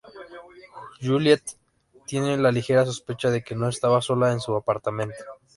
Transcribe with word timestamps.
Juliette 0.99 1.59
tiene 2.07 2.35
la 2.35 2.51
ligera 2.51 2.87
sospecha 2.87 3.29
de 3.29 3.43
que 3.43 3.53
no 3.53 3.69
está 3.69 4.01
sola 4.01 4.31
en 4.31 4.39
su 4.39 4.55
apartamento. 4.55 5.13